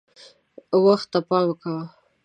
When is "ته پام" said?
1.11-1.47